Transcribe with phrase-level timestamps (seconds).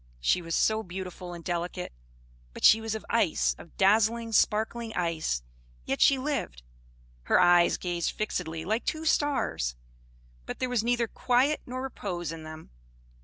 [0.19, 1.93] She was so beautiful and delicate,
[2.55, 5.43] but she was of ice, of dazzling, sparkling ice;
[5.85, 6.63] yet she lived;
[7.25, 9.75] her eyes gazed fixedly, like two stars;
[10.47, 12.71] but there was neither quiet nor repose in them.